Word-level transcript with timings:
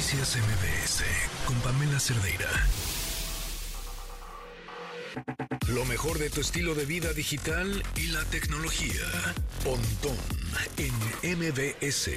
Noticias 0.00 0.38
MBS 0.38 1.04
con 1.44 1.54
Pamela 1.60 2.00
Cerdeira. 2.00 2.48
Lo 5.68 5.84
mejor 5.84 6.18
de 6.18 6.30
tu 6.30 6.40
estilo 6.40 6.74
de 6.74 6.86
vida 6.86 7.12
digital 7.12 7.82
y 7.96 8.06
la 8.06 8.24
tecnología. 8.24 9.04
Pontón 9.62 10.16
en 10.78 11.38
MBS. 11.38 12.12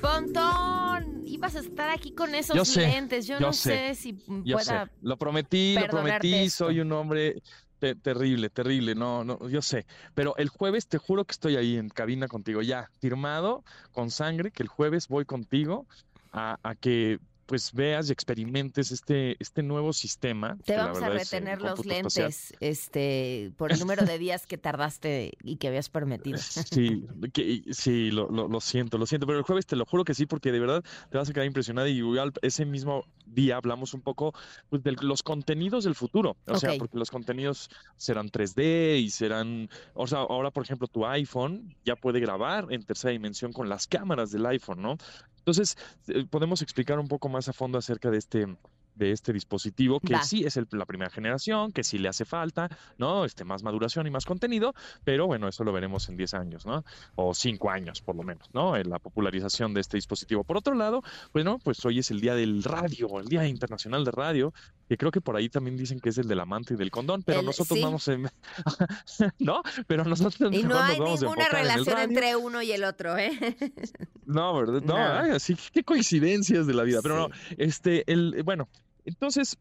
Pontón, 0.00 1.24
ibas 1.26 1.56
a 1.56 1.58
estar 1.58 1.90
aquí 1.90 2.12
con 2.12 2.34
esos 2.34 2.56
Yo 2.56 2.64
sé, 2.64 2.86
lentes. 2.86 3.26
Yo, 3.26 3.34
yo 3.38 3.46
no 3.48 3.52
sé, 3.52 3.94
sé, 3.94 3.94
si 3.94 4.18
Yo 4.44 4.56
pueda. 4.56 4.86
sé, 4.86 4.90
lo 5.02 5.18
prometí, 5.18 5.74
lo 5.78 5.88
prometí, 5.88 6.34
esto. 6.36 6.64
soy 6.64 6.80
un 6.80 6.90
hombre 6.92 7.42
te- 7.78 7.94
terrible, 7.94 8.50
terrible, 8.50 8.94
no, 8.94 9.24
no, 9.24 9.48
yo 9.48 9.62
sé, 9.62 9.86
pero 10.14 10.36
el 10.36 10.48
jueves 10.48 10.88
te 10.88 10.98
juro 10.98 11.24
que 11.24 11.32
estoy 11.32 11.56
ahí 11.56 11.76
en 11.76 11.88
cabina 11.88 12.28
contigo, 12.28 12.62
ya, 12.62 12.90
firmado 13.00 13.62
con 13.92 14.10
sangre, 14.10 14.50
que 14.50 14.62
el 14.62 14.68
jueves 14.68 15.08
voy 15.08 15.24
contigo 15.24 15.86
a, 16.32 16.58
a 16.62 16.74
que 16.74 17.18
pues 17.46 17.72
veas 17.72 18.10
y 18.10 18.12
experimentes 18.12 18.90
este, 18.90 19.34
este 19.42 19.62
nuevo 19.62 19.94
sistema. 19.94 20.58
Te 20.66 20.76
vamos 20.76 21.00
a 21.00 21.08
es, 21.08 21.32
eh, 21.32 21.40
retener 21.40 21.62
los 21.62 21.78
espacial. 21.78 22.26
lentes, 22.26 22.52
este, 22.60 23.52
por 23.56 23.72
el 23.72 23.78
número 23.78 24.04
de 24.04 24.18
días 24.18 24.46
que 24.46 24.58
tardaste 24.58 25.32
y 25.42 25.56
que 25.56 25.68
habías 25.68 25.88
prometido. 25.88 26.38
Sí, 26.38 27.06
que- 27.32 27.62
sí, 27.72 28.10
lo, 28.10 28.28
lo- 28.28 28.48
lo 28.48 28.60
siento, 28.60 28.98
lo 28.98 29.06
siento, 29.06 29.26
pero 29.26 29.38
el 29.38 29.44
jueves 29.44 29.64
te 29.64 29.76
lo 29.76 29.86
juro 29.86 30.04
que 30.04 30.12
sí, 30.12 30.26
porque 30.26 30.52
de 30.52 30.60
verdad 30.60 30.82
te 31.10 31.16
vas 31.16 31.30
a 31.30 31.32
quedar 31.32 31.46
impresionada 31.46 31.88
y 31.88 31.96
igual 31.96 32.32
ese 32.42 32.66
mismo 32.66 33.02
día 33.34 33.56
hablamos 33.56 33.94
un 33.94 34.00
poco 34.00 34.32
pues, 34.68 34.82
de 34.82 34.92
los 35.00 35.22
contenidos 35.22 35.84
del 35.84 35.94
futuro, 35.94 36.36
o 36.46 36.58
sea, 36.58 36.76
porque 36.78 36.98
los 36.98 37.10
contenidos 37.10 37.70
serán 37.96 38.30
3D 38.30 39.00
y 39.00 39.10
serán, 39.10 39.68
o 39.94 40.06
sea, 40.06 40.20
ahora 40.20 40.50
por 40.50 40.64
ejemplo 40.64 40.88
tu 40.88 41.06
iPhone 41.06 41.74
ya 41.84 41.96
puede 41.96 42.20
grabar 42.20 42.66
en 42.70 42.82
tercera 42.82 43.12
dimensión 43.12 43.52
con 43.52 43.68
las 43.68 43.86
cámaras 43.86 44.30
del 44.30 44.46
iPhone, 44.46 44.82
¿no? 44.82 44.96
Entonces, 45.38 45.76
eh, 46.08 46.26
podemos 46.28 46.60
explicar 46.60 46.98
un 46.98 47.08
poco 47.08 47.28
más 47.28 47.48
a 47.48 47.52
fondo 47.52 47.78
acerca 47.78 48.10
de 48.10 48.18
este 48.18 48.46
de 48.98 49.12
este 49.12 49.32
dispositivo 49.32 50.00
que 50.00 50.16
sí 50.24 50.44
es 50.44 50.56
el- 50.56 50.66
la 50.72 50.84
primera 50.86 51.10
generación, 51.10 51.72
que 51.72 51.84
sí 51.84 51.98
le 51.98 52.08
hace 52.08 52.24
falta, 52.24 52.68
¿no? 52.98 53.24
Este, 53.24 53.44
más 53.44 53.62
maduración 53.62 54.06
y 54.06 54.10
más 54.10 54.26
contenido, 54.26 54.74
pero 55.04 55.26
bueno, 55.26 55.48
eso 55.48 55.64
lo 55.64 55.72
veremos 55.72 56.08
en 56.08 56.16
10 56.16 56.34
años, 56.34 56.66
¿no? 56.66 56.84
O 57.14 57.32
5 57.34 57.70
años 57.70 58.00
por 58.02 58.16
lo 58.16 58.22
menos, 58.22 58.48
¿no? 58.52 58.76
En 58.76 58.90
la 58.90 58.98
popularización 58.98 59.72
de 59.74 59.80
este 59.80 59.96
dispositivo. 59.96 60.44
Por 60.44 60.56
otro 60.56 60.74
lado, 60.74 61.02
bueno, 61.32 61.58
pues 61.62 61.84
hoy 61.84 62.00
es 62.00 62.10
el 62.10 62.20
Día 62.20 62.34
del 62.34 62.62
Radio, 62.64 63.20
el 63.20 63.26
Día 63.28 63.46
Internacional 63.46 64.04
de 64.04 64.10
Radio, 64.10 64.52
que 64.88 64.96
creo 64.96 65.10
que 65.12 65.20
por 65.20 65.36
ahí 65.36 65.48
también 65.48 65.76
dicen 65.76 66.00
que 66.00 66.08
es 66.08 66.18
el 66.18 66.26
del 66.28 66.40
amante 66.40 66.74
y 66.74 66.76
del 66.76 66.90
condón, 66.90 67.22
pero 67.22 67.40
El- 67.40 67.46
nosotros 67.46 67.78
sí. 67.78 67.84
vamos 67.84 68.08
en... 68.08 68.28
¿No? 69.38 69.62
Pero 69.86 70.04
nosotros 70.04 70.52
Y 70.52 70.62
no 70.62 70.70
nos 70.70 70.80
hay 70.80 70.98
vamos 70.98 71.20
ninguna 71.20 71.44
en 71.46 71.52
relación 71.52 71.96
radio. 71.96 72.08
entre 72.08 72.36
uno 72.36 72.62
y 72.62 72.72
el 72.72 72.84
otro, 72.84 73.16
¿eh? 73.16 73.30
No, 74.26 74.54
¿verdad? 74.54 74.82
No, 74.82 74.96
No. 74.96 75.20
ay, 75.20 75.30
así 75.32 75.56
qué 75.72 75.84
coincidencias 75.84 76.66
de 76.66 76.74
la 76.74 76.82
vida. 76.82 77.00
Pero 77.02 77.16
no, 77.16 77.34
Sí. 77.48 77.54
este, 77.58 78.10
el, 78.12 78.42
bueno, 78.44 78.68
entonces, 79.08 79.56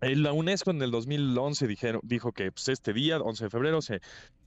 eh, 0.00 0.16
la 0.16 0.32
UNESCO 0.32 0.70
en 0.70 0.82
el 0.82 0.90
2011 0.90 1.66
dijeron, 1.66 2.00
dijo 2.04 2.32
que 2.32 2.50
pues, 2.50 2.68
este 2.68 2.92
día, 2.92 3.18
11 3.18 3.44
de 3.44 3.50
febrero, 3.50 3.82
se, 3.82 4.00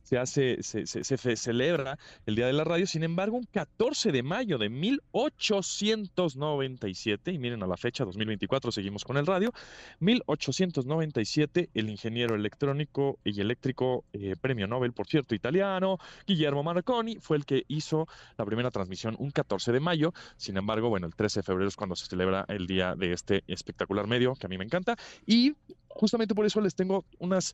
se 0.04 0.18
hace, 0.18 0.62
se, 0.62 0.86
se- 0.86 1.36
celebra 1.36 1.98
el 2.26 2.36
Día 2.36 2.48
de 2.48 2.54
la 2.54 2.64
Radio. 2.64 2.86
Sin 2.88 3.04
embargo, 3.04 3.38
un 3.38 3.44
14 3.46 4.12
de 4.12 4.24
mayo 4.24 4.58
de 4.58 4.70
1897, 4.70 7.32
y 7.32 7.38
miren 7.40 7.64
a 7.64 7.68
la 7.68 7.78
fecha, 7.78 8.06
2024, 8.06 8.72
seguimos 8.72 9.04
con 9.04 9.18
el 9.18 9.26
radio, 9.26 9.52
1897, 10.00 11.70
el 11.74 11.90
ingeniero 11.90 12.36
electrónico 12.36 13.18
y 13.24 13.40
eléctrico, 13.42 14.06
eh, 14.14 14.36
premio 14.40 14.68
Nobel, 14.68 14.94
por 14.94 15.08
cierto, 15.08 15.34
italiano, 15.36 15.98
Guillermo 16.28 16.64
Marconi, 16.64 17.18
fue 17.20 17.38
el 17.38 17.46
que 17.46 17.64
hizo 17.68 18.08
la 18.38 18.46
primera 18.46 18.70
transmisión 18.72 19.16
un 19.20 19.32
14 19.32 19.72
de 19.72 19.80
mayo. 19.80 20.14
Sin 20.38 20.58
embargo, 20.58 20.90
bueno, 20.90 21.08
el 21.08 21.16
13 21.16 21.40
de 21.40 21.44
febrero 21.44 21.68
es 21.68 21.76
cuando 21.76 21.96
se 21.96 22.06
celebra 22.08 22.46
el 22.48 22.68
día 22.68 22.96
de 22.96 23.14
este 23.14 23.44
espectacular 23.48 24.08
medio, 24.08 24.36
que 24.36 24.46
a 24.46 24.50
mí 24.50 24.58
me 24.58 24.66
encanta. 24.66 24.96
Y 25.26 25.54
justamente 25.88 26.36
por 26.36 26.46
eso 26.46 26.62
les 26.62 26.76
tengo 26.76 27.06
unas 27.20 27.54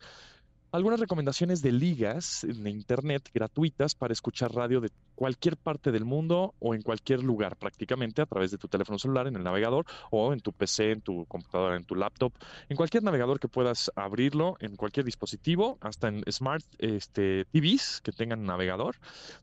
algunas 0.72 1.00
recomendaciones 1.00 1.62
de 1.62 1.72
ligas 1.72 2.46
de 2.48 2.70
internet 2.70 3.30
gratuitas 3.34 3.96
para 3.96 4.14
escuchar 4.14 4.54
radio 4.54 4.80
de 4.82 4.92
cualquier 5.16 5.58
parte 5.58 5.92
del 5.92 6.06
mundo 6.06 6.54
o 6.60 6.76
en 6.76 6.82
cualquier 6.82 7.24
lugar 7.24 7.58
prácticamente 7.58 8.22
a 8.22 8.26
través 8.26 8.52
de 8.52 8.58
tu 8.58 8.68
teléfono 8.68 9.00
celular, 9.00 9.28
en 9.28 9.36
el 9.36 9.44
navegador 9.44 9.86
o 10.12 10.32
en 10.32 10.42
tu 10.42 10.54
PC, 10.54 10.92
en 10.92 11.02
tu 11.02 11.26
computadora, 11.26 11.76
en 11.76 11.86
tu 11.86 11.96
laptop, 11.96 12.34
en 12.70 12.78
cualquier 12.78 13.04
navegador 13.04 13.40
que 13.40 13.48
puedas 13.48 13.92
abrirlo, 13.96 14.58
en 14.60 14.76
cualquier 14.76 15.06
dispositivo, 15.06 15.78
hasta 15.82 16.08
en 16.08 16.24
smart 16.32 16.64
este, 16.78 17.46
TVs 17.46 18.02
que 18.02 18.12
tengan 18.12 18.46
navegador, 18.46 18.96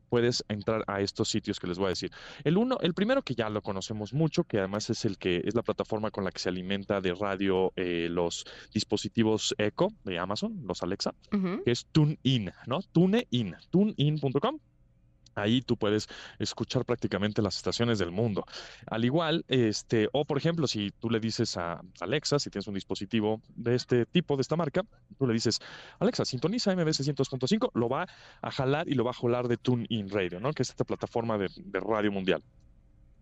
puedes 0.09 0.45
entrar 0.47 0.83
a 0.87 1.01
estos 1.01 1.29
sitios 1.29 1.59
que 1.59 1.67
les 1.67 1.77
voy 1.77 1.87
a 1.87 1.89
decir. 1.89 2.11
El 2.43 2.57
uno, 2.57 2.77
el 2.81 2.93
primero 2.93 3.21
que 3.21 3.35
ya 3.35 3.49
lo 3.49 3.61
conocemos 3.61 4.13
mucho, 4.13 4.45
que 4.45 4.59
además 4.59 4.89
es 4.89 5.05
el 5.05 5.17
que 5.17 5.41
es 5.43 5.55
la 5.55 5.61
plataforma 5.61 6.11
con 6.11 6.23
la 6.23 6.31
que 6.31 6.39
se 6.39 6.49
alimenta 6.49 7.01
de 7.01 7.13
radio 7.13 7.73
eh, 7.75 8.07
los 8.09 8.45
dispositivos 8.73 9.53
Echo 9.57 9.89
de 10.05 10.17
Amazon, 10.17 10.61
los 10.65 10.81
Alexa, 10.83 11.13
Que 11.29 11.71
es 11.71 11.85
TuneIn, 11.91 12.51
¿no? 12.67 12.79
TuneIn, 12.93 13.55
tunein.com. 13.69 14.59
Ahí 15.37 15.61
tú 15.61 15.77
puedes 15.77 16.09
escuchar 16.39 16.83
prácticamente 16.83 17.41
las 17.41 17.57
estaciones 17.57 17.99
del 17.99 18.11
mundo. 18.11 18.43
Al 18.87 19.05
igual, 19.05 19.45
este, 19.47 20.09
o 20.11 20.25
por 20.25 20.37
ejemplo, 20.37 20.65
si 20.65 20.91
tú 20.99 21.09
le 21.09 21.19
dices 21.19 21.57
a 21.57 21.81
Alexa, 21.99 22.39
si 22.39 22.49
tienes 22.49 22.67
un 22.67 22.73
dispositivo 22.73 23.41
de 23.55 23.75
este 23.75 24.05
tipo, 24.07 24.35
de 24.35 24.41
esta 24.41 24.55
marca, 24.55 24.81
tú 25.19 25.27
le 25.27 25.33
dices, 25.33 25.59
Alexa, 25.99 26.25
sintoniza 26.25 26.75
MBS 26.75 27.07
100.5, 27.07 27.69
lo 27.75 27.87
va 27.87 28.07
a 28.41 28.51
jalar 28.51 28.89
y 28.89 28.95
lo 28.95 29.03
va 29.03 29.11
a 29.11 29.13
jalar 29.13 29.47
de 29.47 29.57
TuneIn 29.57 30.09
Radio, 30.09 30.39
¿no? 30.39 30.53
Que 30.53 30.63
es 30.63 30.69
esta 30.69 30.85
plataforma 30.85 31.37
de 31.37 31.79
radio 31.79 32.11
mundial. 32.11 32.41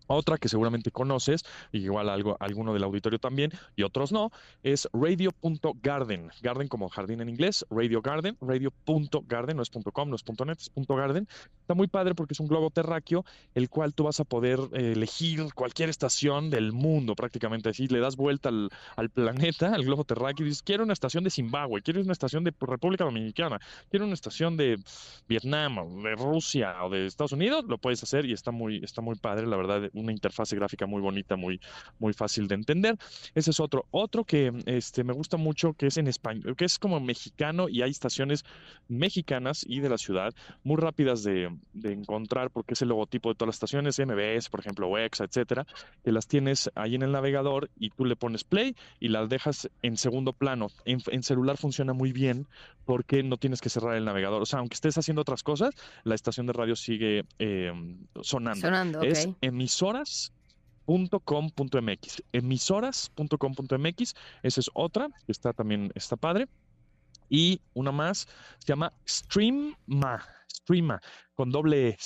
Otra 0.07 0.37
que 0.37 0.49
seguramente 0.49 0.91
conoces, 0.91 1.43
igual 1.71 2.09
algo, 2.09 2.37
alguno 2.39 2.73
del 2.73 2.83
auditorio 2.83 3.19
también, 3.19 3.51
y 3.75 3.83
otros 3.83 4.11
no, 4.11 4.31
es 4.63 4.87
radio.garden. 4.93 6.29
Garden 6.41 6.67
como 6.67 6.89
jardín 6.89 7.21
en 7.21 7.29
inglés, 7.29 7.65
Radio 7.69 8.01
Garden, 8.01 8.37
radio.garden, 8.41 9.57
no 9.57 9.63
es 9.63 9.69
.com, 9.69 10.09
no 10.09 10.15
es 10.15 10.23
.net, 10.45 10.57
es 10.57 10.71
.garden. 10.87 11.27
Está 11.61 11.73
muy 11.73 11.87
padre 11.87 12.15
porque 12.15 12.33
es 12.33 12.39
un 12.39 12.47
globo 12.47 12.69
terráqueo, 12.69 13.25
el 13.53 13.69
cual 13.69 13.93
tú 13.93 14.03
vas 14.03 14.19
a 14.19 14.23
poder 14.23 14.59
eh, 14.73 14.93
elegir 14.93 15.53
cualquier 15.53 15.89
estación 15.89 16.49
del 16.49 16.71
mundo 16.71 17.15
prácticamente. 17.15 17.69
Así 17.69 17.87
le 17.87 17.99
das 17.99 18.15
vuelta 18.15 18.49
al, 18.49 18.69
al 18.95 19.09
planeta, 19.09 19.73
al 19.73 19.83
globo 19.83 20.03
terráqueo, 20.03 20.45
y 20.45 20.49
dices, 20.49 20.63
quiero 20.63 20.83
una 20.83 20.93
estación 20.93 21.23
de 21.23 21.29
Zimbabue, 21.29 21.81
quiero 21.81 22.01
una 22.01 22.13
estación 22.13 22.43
de 22.43 22.53
República 22.59 23.03
Dominicana, 23.03 23.59
quiero 23.89 24.05
una 24.05 24.13
estación 24.13 24.57
de 24.57 24.79
Vietnam, 25.27 26.01
de 26.01 26.15
Rusia 26.15 26.83
o 26.83 26.89
de 26.89 27.05
Estados 27.07 27.31
Unidos, 27.31 27.65
lo 27.67 27.77
puedes 27.77 28.01
hacer 28.03 28.25
y 28.25 28.33
está 28.33 28.51
muy, 28.51 28.83
está 28.83 29.01
muy 29.01 29.15
padre, 29.15 29.47
la 29.47 29.57
verdad, 29.57 29.89
una 29.95 30.11
interfase 30.11 30.55
gráfica 30.55 30.85
muy 30.85 31.01
bonita, 31.01 31.35
muy, 31.35 31.59
muy 31.99 32.13
fácil 32.13 32.47
de 32.47 32.55
entender. 32.55 32.97
Ese 33.33 33.51
es 33.51 33.59
otro. 33.59 33.85
Otro 33.91 34.23
que 34.23 34.51
este, 34.65 35.03
me 35.03 35.13
gusta 35.13 35.37
mucho, 35.37 35.73
que 35.73 35.87
es 35.87 35.97
en 35.97 36.07
español, 36.07 36.55
que 36.55 36.65
es 36.65 36.79
como 36.79 36.99
mexicano 36.99 37.69
y 37.69 37.81
hay 37.81 37.91
estaciones 37.91 38.45
mexicanas 38.87 39.65
y 39.67 39.79
de 39.79 39.89
la 39.89 39.97
ciudad 39.97 40.33
muy 40.63 40.77
rápidas 40.77 41.23
de, 41.23 41.55
de 41.73 41.93
encontrar 41.93 42.51
porque 42.51 42.73
es 42.73 42.81
el 42.81 42.89
logotipo 42.89 43.29
de 43.29 43.35
todas 43.35 43.47
las 43.47 43.55
estaciones, 43.55 43.99
MBS, 43.99 44.49
por 44.49 44.59
ejemplo, 44.59 44.87
Wexa, 44.87 45.25
etcétera, 45.25 45.65
que 46.03 46.11
las 46.11 46.27
tienes 46.27 46.69
ahí 46.75 46.95
en 46.95 47.01
el 47.01 47.11
navegador 47.11 47.69
y 47.77 47.89
tú 47.89 48.05
le 48.05 48.15
pones 48.15 48.43
play 48.43 48.75
y 48.99 49.09
las 49.09 49.29
dejas 49.29 49.69
en 49.81 49.97
segundo 49.97 50.33
plano. 50.33 50.67
En, 50.85 50.99
en 51.07 51.23
celular 51.23 51.57
funciona 51.57 51.93
muy 51.93 52.11
bien 52.11 52.47
porque 52.85 53.23
no 53.23 53.37
tienes 53.37 53.61
que 53.61 53.69
cerrar 53.69 53.95
el 53.95 54.05
navegador. 54.05 54.41
O 54.41 54.45
sea, 54.45 54.59
aunque 54.59 54.75
estés 54.75 54.97
haciendo 54.97 55.21
otras 55.21 55.43
cosas, 55.43 55.73
la 56.03 56.15
estación 56.15 56.45
de 56.45 56.53
radio 56.53 56.75
sigue 56.75 57.25
eh, 57.39 57.73
sonando. 58.21 58.61
Sonando, 58.61 58.99
ok. 58.99 59.05
Es 59.05 59.29
emisoras.com.mx. 59.85 62.23
Emisoras.com.mx. 62.33 64.15
Esa 64.43 64.59
es 64.59 64.69
otra 64.73 65.07
está 65.27 65.53
también, 65.53 65.91
está 65.95 66.15
padre. 66.15 66.47
Y 67.29 67.59
una 67.73 67.91
más, 67.91 68.27
se 68.59 68.67
llama 68.67 68.93
Streama. 69.07 70.23
Streama, 70.47 71.01
con 71.35 71.51
doble 71.51 71.89
E, 71.89 71.97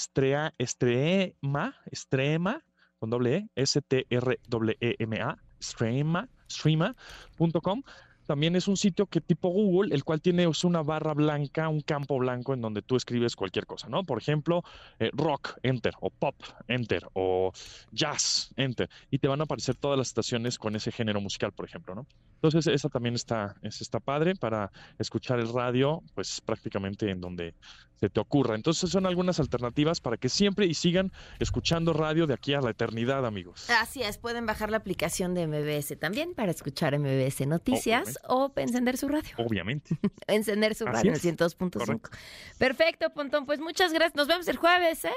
estrema, 0.57 1.75
estrema, 1.91 2.63
con 2.99 3.09
doble 3.09 3.37
E, 3.37 3.47
S-T-R-E-M-A, 3.55 5.37
streama, 5.61 6.27
streama.com. 6.49 7.83
También 8.29 8.55
es 8.55 8.67
un 8.67 8.77
sitio 8.77 9.07
que 9.07 9.21
tipo 9.21 9.49
Google, 9.49 9.91
el 9.91 10.03
cual 10.03 10.21
tiene 10.21 10.43
es 10.47 10.63
una 10.63 10.83
barra 10.83 11.15
blanca, 11.15 11.67
un 11.67 11.81
campo 11.81 12.19
blanco 12.19 12.53
en 12.53 12.61
donde 12.61 12.83
tú 12.83 12.95
escribes 12.95 13.35
cualquier 13.35 13.65
cosa, 13.65 13.89
¿no? 13.89 14.03
Por 14.03 14.19
ejemplo, 14.19 14.63
eh, 14.99 15.09
rock, 15.13 15.57
enter, 15.63 15.95
o 15.99 16.11
pop, 16.11 16.35
enter, 16.67 17.09
o 17.13 17.51
jazz, 17.91 18.53
enter, 18.55 18.87
y 19.09 19.17
te 19.17 19.27
van 19.27 19.41
a 19.41 19.45
aparecer 19.45 19.77
todas 19.77 19.97
las 19.97 20.09
estaciones 20.09 20.59
con 20.59 20.75
ese 20.75 20.91
género 20.91 21.19
musical, 21.21 21.53
por 21.53 21.65
ejemplo, 21.65 21.95
¿no? 21.95 22.05
Entonces, 22.35 22.67
esa 22.67 22.87
también 22.87 23.15
está, 23.15 23.55
esa 23.63 23.83
está 23.83 23.99
padre 23.99 24.35
para 24.35 24.71
escuchar 24.99 25.39
el 25.39 25.51
radio, 25.51 26.03
pues 26.13 26.39
prácticamente 26.39 27.09
en 27.09 27.21
donde 27.21 27.55
se 27.99 28.09
te 28.09 28.19
ocurra. 28.19 28.55
Entonces, 28.55 28.89
son 28.89 29.05
algunas 29.05 29.39
alternativas 29.39 29.99
para 30.01 30.17
que 30.17 30.29
siempre 30.29 30.65
y 30.65 30.73
sigan 30.73 31.11
escuchando 31.39 31.93
radio 31.93 32.27
de 32.27 32.33
aquí 32.33 32.53
a 32.53 32.61
la 32.61 32.69
eternidad, 32.71 33.25
amigos. 33.25 33.69
Así 33.69 34.01
es, 34.01 34.17
pueden 34.17 34.45
bajar 34.45 34.71
la 34.71 34.77
aplicación 34.77 35.33
de 35.33 35.47
MBS 35.47 35.97
también 35.99 36.33
para 36.33 36.51
escuchar 36.51 36.97
MBS 36.97 37.45
Noticias 37.47 38.17
o 38.27 38.51
encender 38.55 38.97
su 38.97 39.07
radio. 39.09 39.31
Obviamente. 39.37 39.97
Encender 40.27 40.75
su 40.75 40.85
radio 40.85 41.11
en 41.11 41.17
es. 41.17 41.25
el 41.25 41.37
102.5. 41.37 41.71
Correcto. 41.71 42.09
Perfecto, 42.57 43.09
Pontón. 43.13 43.45
Pues 43.45 43.59
muchas 43.59 43.91
gracias. 43.93 44.15
Nos 44.15 44.27
vemos 44.27 44.47
el 44.47 44.57
jueves, 44.57 45.05
¿eh? 45.05 45.11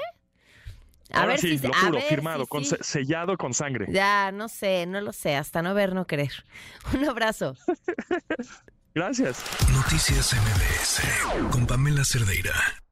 A 1.11 1.19
Ahora 1.21 1.33
ver 1.33 1.39
sí, 1.39 1.57
si 1.57 1.67
lo 1.67 1.73
a 1.73 1.77
juro, 1.79 1.91
ver 1.93 2.03
firmado, 2.03 2.43
si 2.43 2.47
con, 2.47 2.63
sí. 2.63 2.69
se- 2.77 2.83
sellado 2.83 3.37
con 3.37 3.53
sangre. 3.53 3.87
Ya, 3.91 4.31
no 4.31 4.47
sé, 4.47 4.85
no 4.87 4.99
lo 5.01 5.11
sé, 5.13 5.35
hasta 5.35 5.61
no 5.61 5.73
ver, 5.73 5.93
no 5.93 6.07
creer. 6.07 6.31
Un 6.93 7.05
abrazo. 7.05 7.55
Gracias. 8.95 9.43
Noticias 9.71 10.33
MBS 10.33 11.01
con 11.51 11.65
Pamela 11.65 12.03
Cerdeira. 12.05 12.82